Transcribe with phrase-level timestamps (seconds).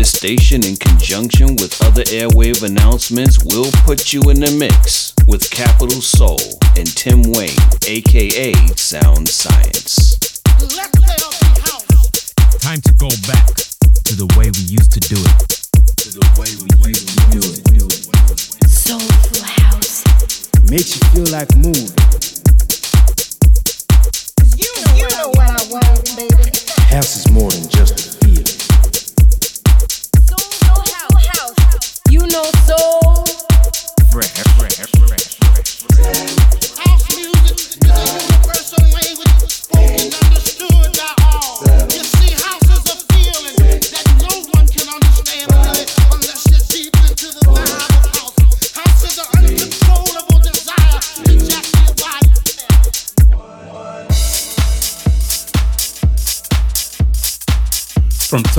[0.00, 5.50] This station, in conjunction with other airwave announcements, will put you in the mix with
[5.50, 6.40] Capital Soul
[6.74, 10.16] and Tim Wayne, aka Sound Science.
[12.64, 13.44] Time to go back
[14.08, 15.36] to the way we used to do it.
[16.00, 16.48] To the way
[16.80, 18.40] we used to do it.
[18.72, 20.00] Soulful house.
[20.70, 21.92] Makes you feel like moving.
[24.56, 26.56] You know, you know what I want, baby.
[26.88, 28.19] House is more than just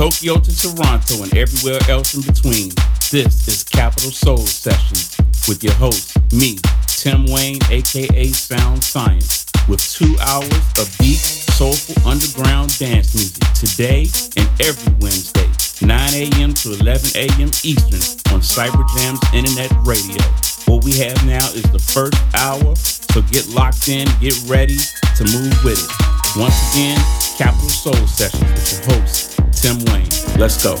[0.02, 2.72] Tokyo to Toronto and everywhere else in between,
[3.12, 9.84] this is Capital Soul Sessions with your host, me, Tim Wayne, aka Sound Science, with
[9.92, 15.44] two hours of deep, soulful underground dance music today and every Wednesday,
[15.86, 16.54] 9 a.m.
[16.54, 17.50] to 11 a.m.
[17.62, 18.00] Eastern
[18.32, 20.22] on Cyberjam's Internet Radio.
[20.64, 24.78] What we have now is the first hour, so get locked in, get ready
[25.16, 26.40] to move with it.
[26.40, 26.96] Once again,
[27.36, 30.08] Capital Soul Sessions with your host, Tim Wayne.
[30.40, 30.80] Let's go.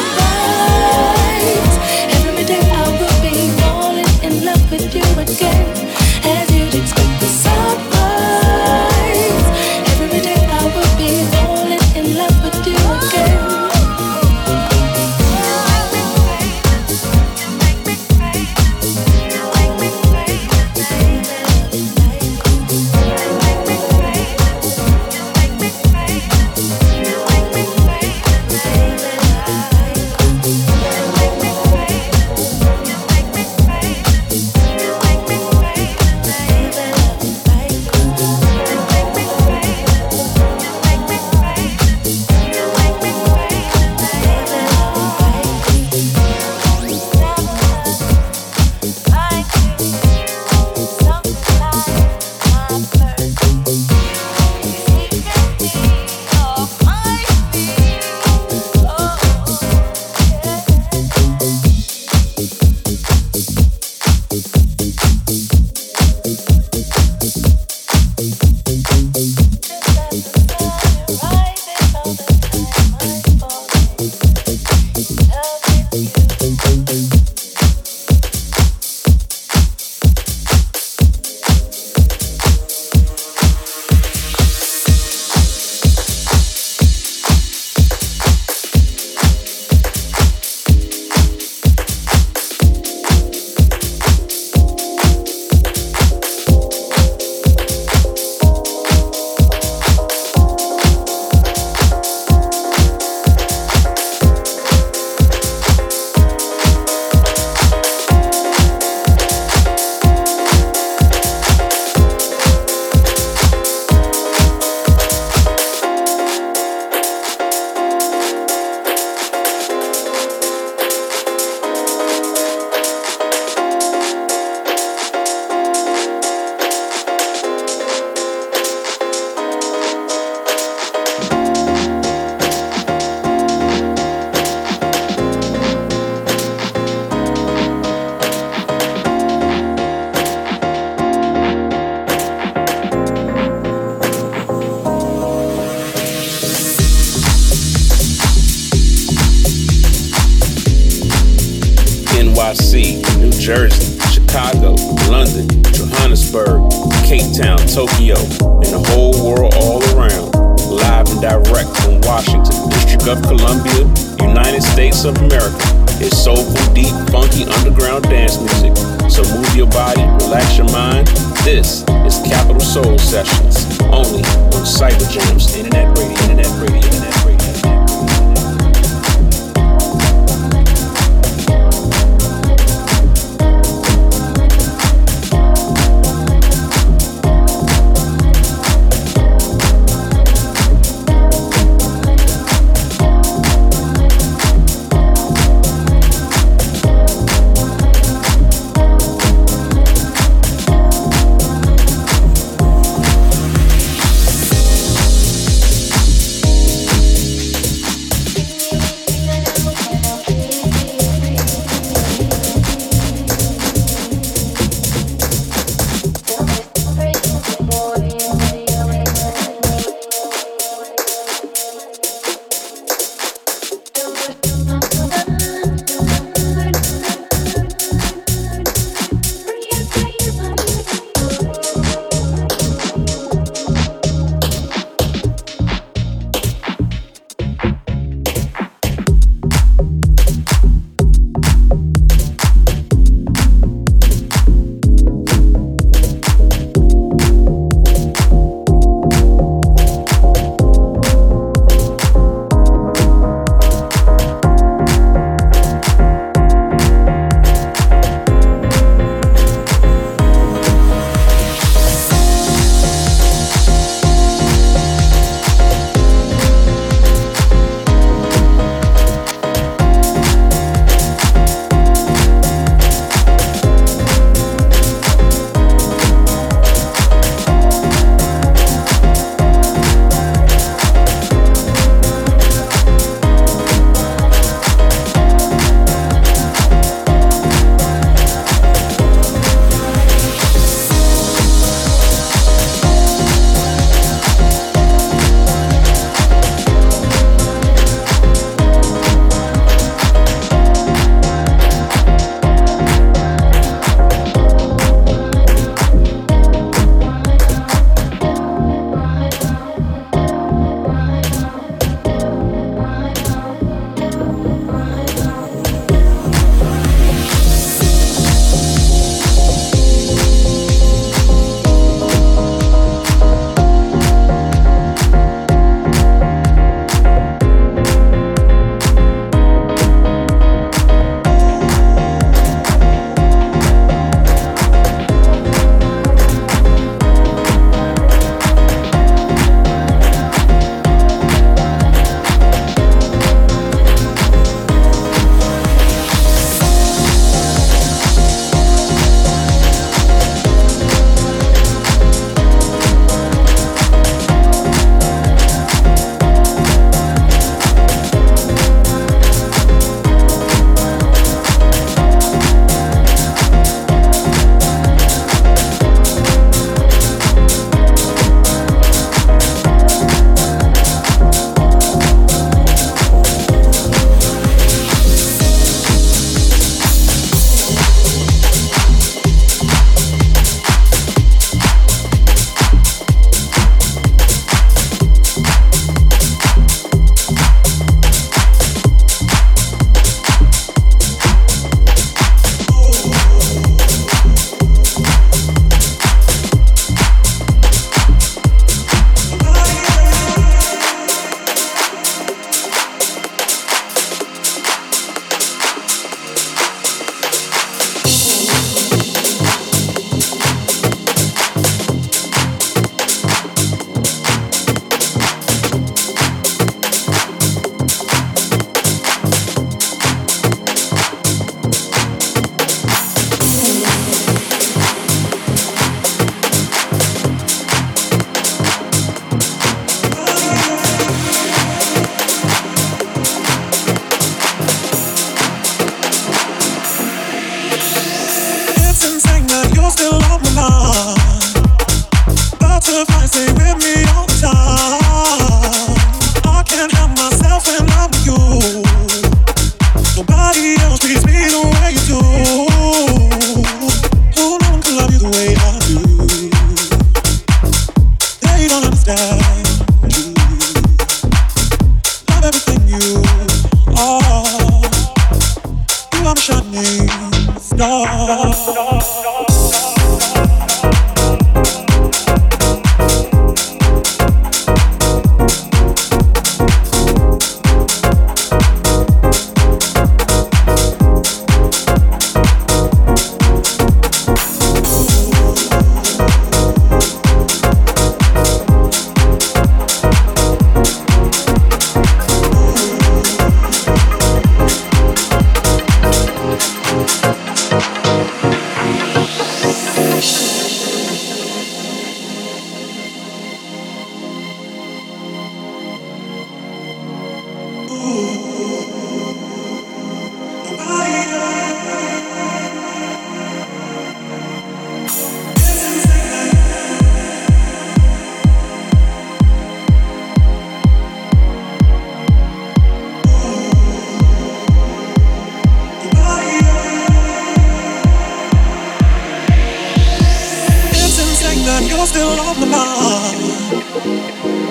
[5.31, 5.80] again,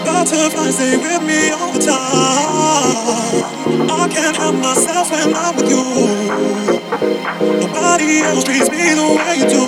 [0.05, 2.01] Butterflies, stay with me all the time.
[3.91, 5.83] I can't help myself when I'm with you.
[7.61, 9.67] Nobody else treats me the way you do.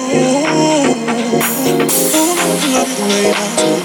[2.15, 3.82] Oh, I love you the way I do.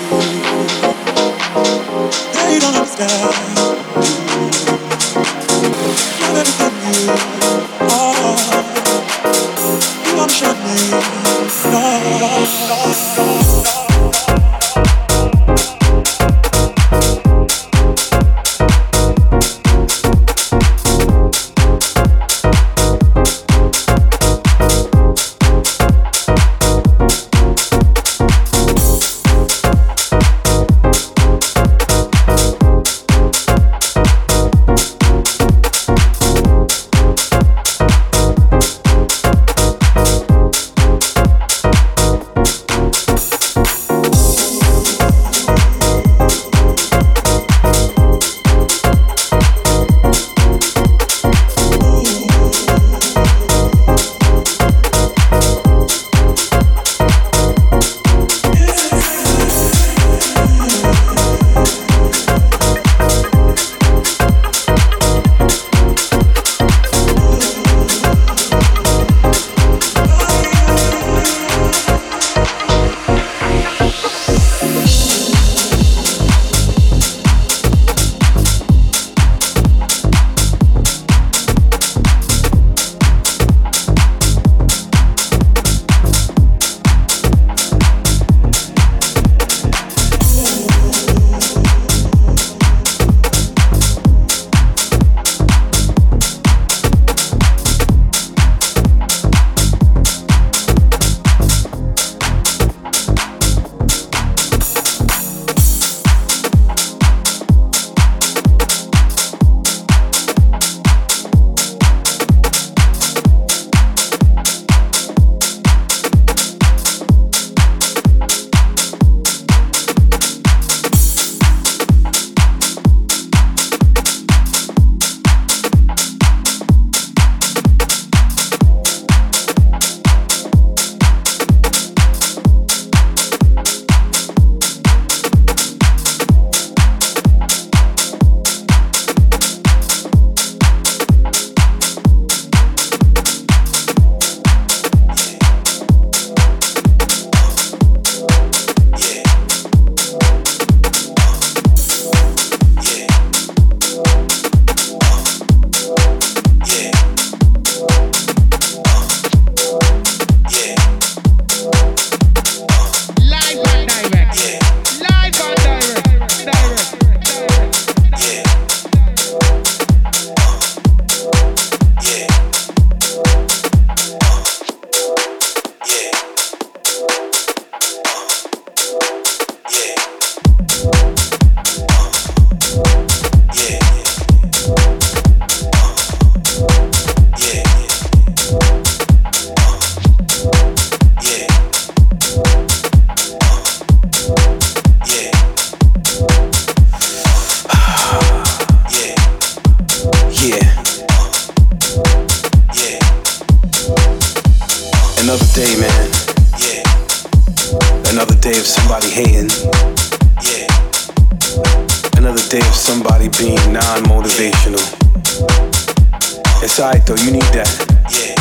[216.80, 217.66] Alright though, you need that.
[218.14, 218.38] Yeah.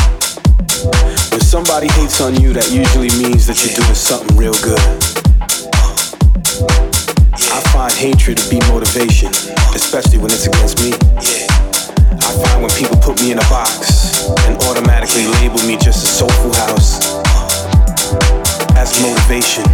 [1.33, 4.77] When somebody hates on you, that usually means that you're doing something real good.
[7.49, 9.33] I find hatred to be motivation,
[9.73, 10.93] especially when it's against me.
[11.17, 11.49] Yeah.
[12.21, 16.09] I find when people put me in a box and automatically label me just a
[16.21, 17.01] soulful house
[18.77, 19.65] as motivation,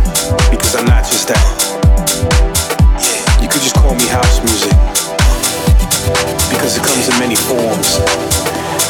[0.47, 1.43] because I'm not just that.
[3.43, 4.71] You could just call me house music,
[6.47, 7.99] because it comes in many forms.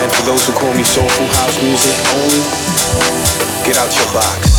[0.01, 2.41] And for those who call me soulful house music only,
[3.63, 4.49] get out your box.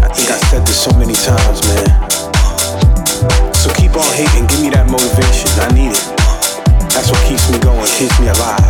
[0.00, 1.88] I think I said this so many times, man.
[3.54, 5.50] So keep on hating, give me that motivation.
[5.60, 6.04] I need it.
[6.94, 8.63] That's what keeps me going, keeps me alive.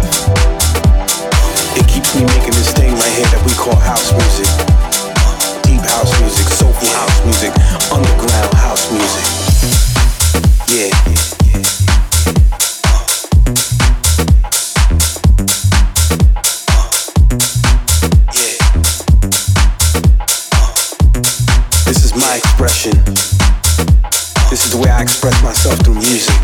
[25.45, 26.35] Myself through music.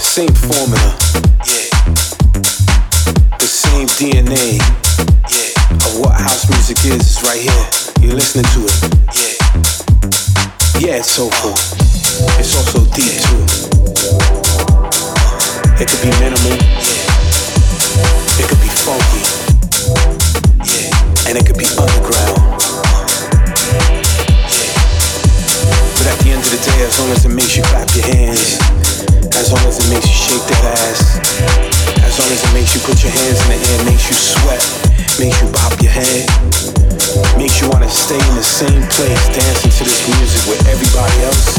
[0.00, 0.96] Same formula.
[1.44, 1.68] Yeah.
[3.38, 4.58] The same DNA
[5.28, 5.86] Yeah.
[5.86, 7.66] of what house music is is right here.
[8.00, 8.74] You're listening to it.
[10.80, 11.54] Yeah, it's so soulful.
[12.40, 13.44] It's also deep too.
[15.80, 17.23] It could be minimal.
[26.82, 28.58] As long as it makes you clap your hands,
[29.38, 31.20] as long as it makes you shake that ass,
[32.02, 34.62] as long as it makes you put your hands in the air, makes you sweat,
[35.22, 36.26] makes you bop your head,
[37.38, 41.58] makes you wanna stay in the same place dancing to this music with everybody else,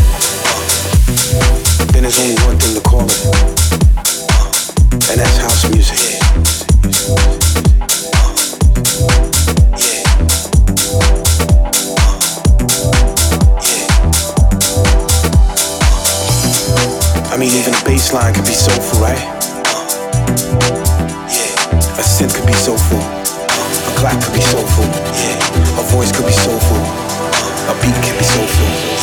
[1.92, 3.22] then there's only one thing to call it.
[5.12, 6.16] And that's house music.
[17.46, 19.22] Mean, even a bass line could be soulful, right?
[21.98, 22.98] A synth could be soulful.
[22.98, 24.86] A clap could be soulful.
[25.80, 26.78] A voice could be soulful.
[27.70, 28.95] A beat could be soulful.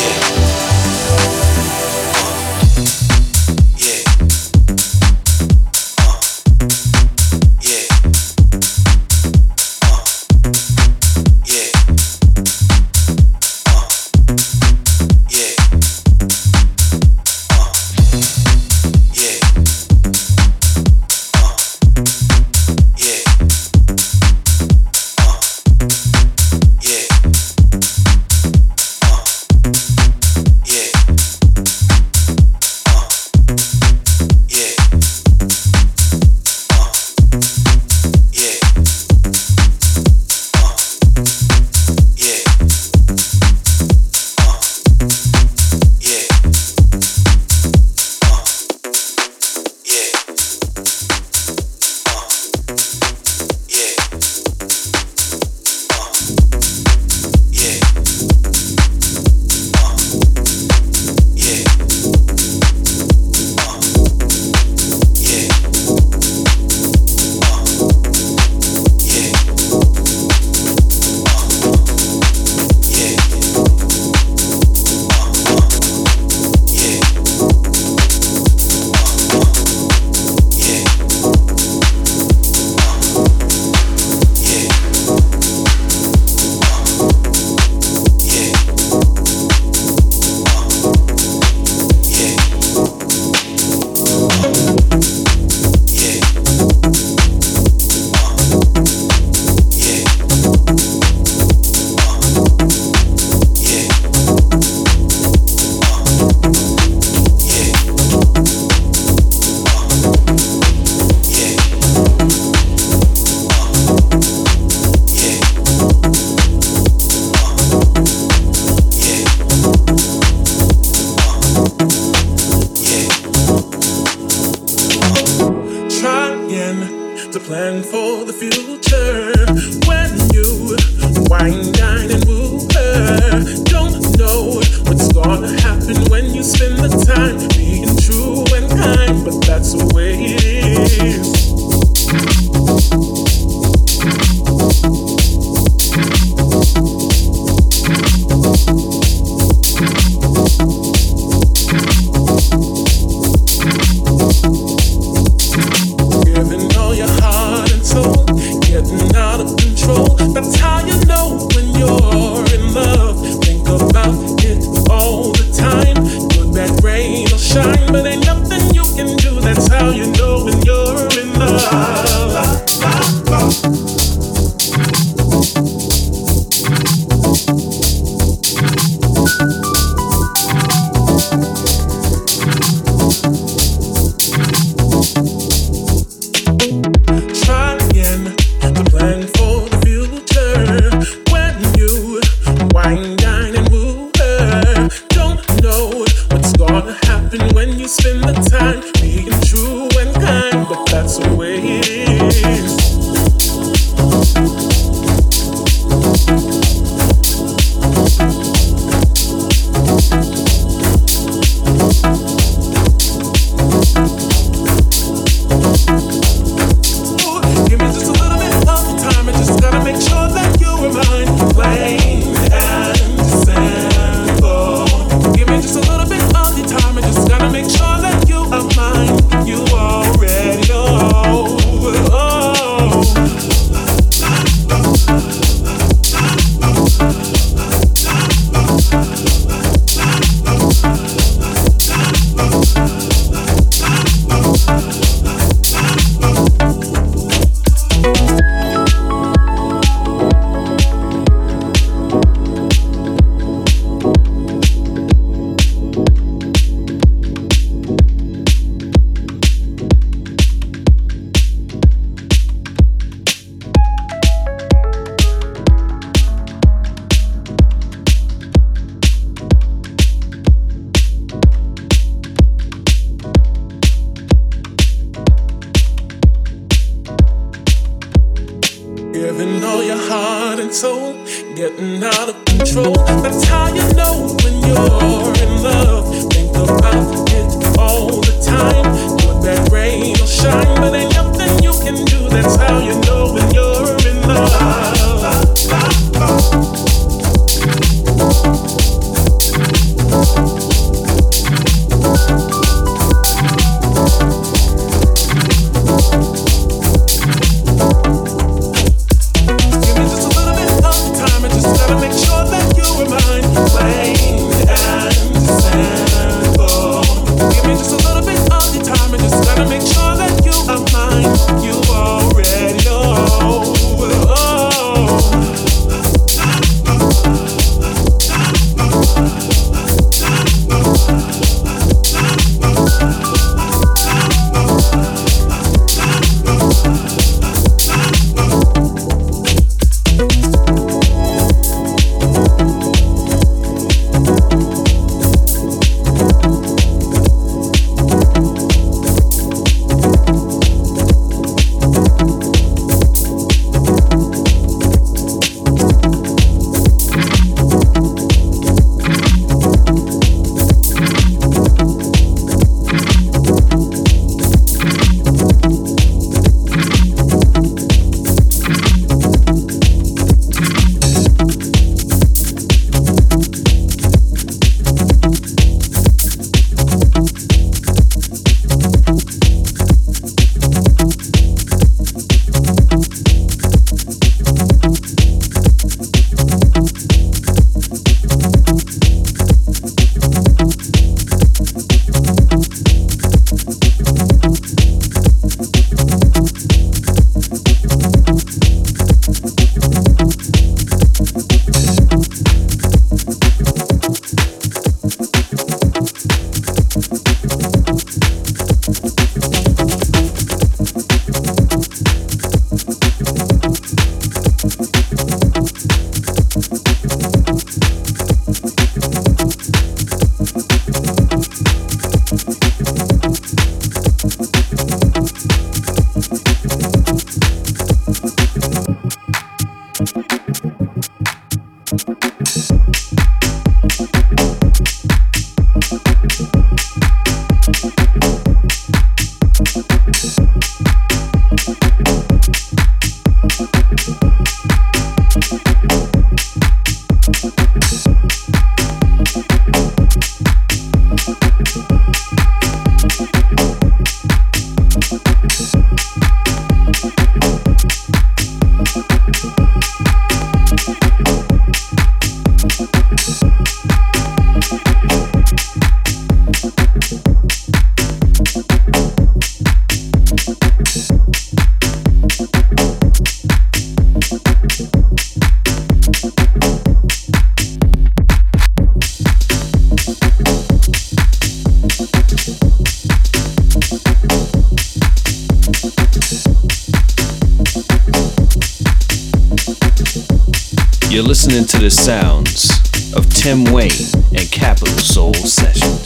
[491.12, 492.70] You're listening to the sounds
[493.12, 493.90] of Tim Wayne
[494.34, 496.01] and Capital Soul Sessions.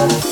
[0.00, 0.29] Your world.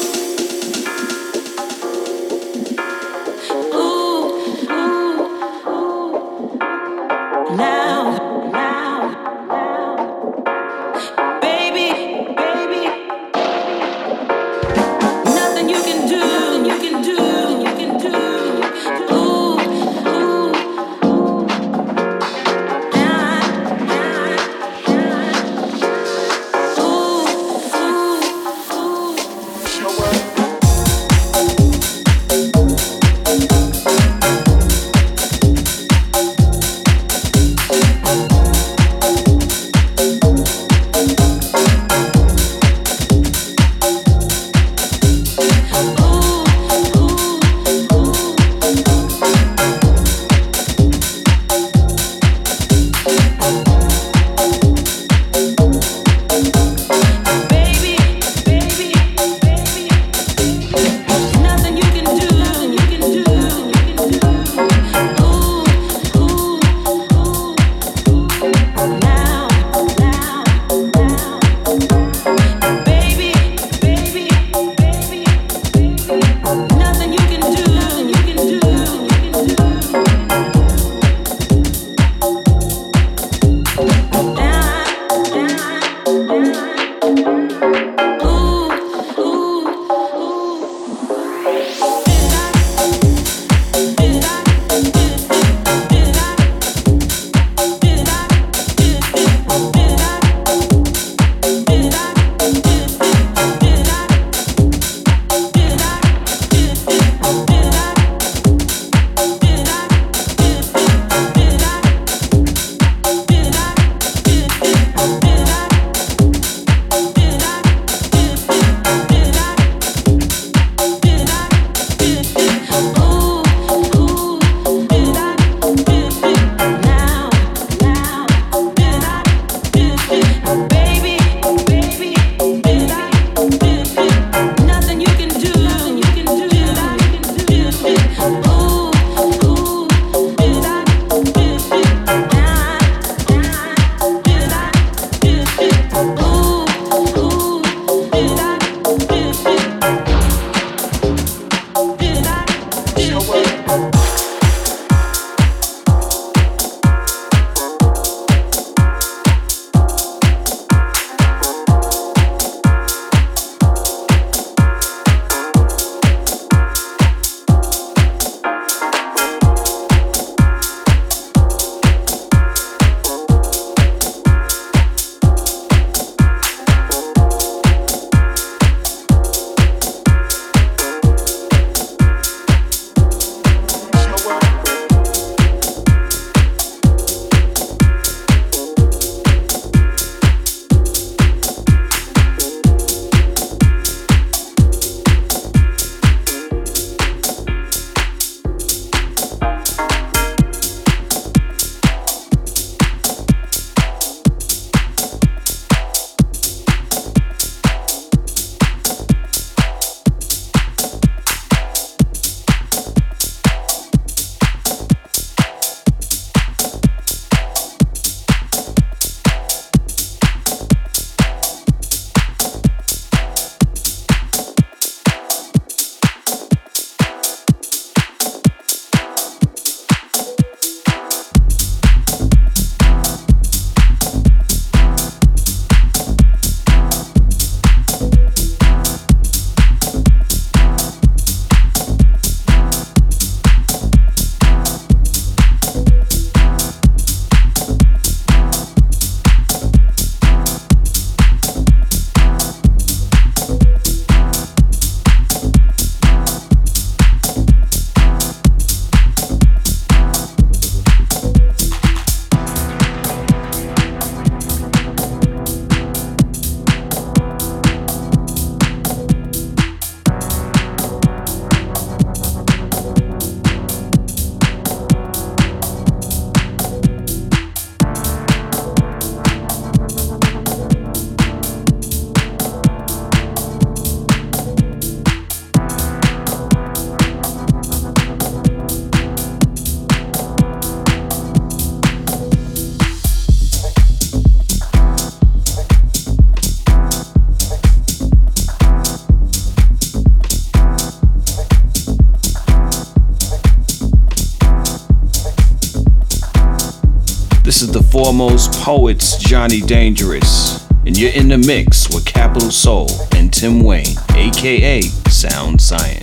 [308.18, 310.68] Foremost poets, Johnny Dangerous.
[310.84, 315.97] And you're in the mix with Capital Soul and Tim Wayne, aka Sound Science.